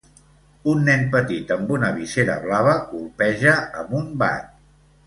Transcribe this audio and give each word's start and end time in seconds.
Un 0.71 0.79
nen 0.87 1.03
petit 1.17 1.53
amb 1.57 1.75
una 1.77 1.91
visera 1.99 2.39
blava 2.47 2.75
colpeja 2.95 3.57
amb 3.85 3.97
un 4.03 4.15
bat. 4.27 4.55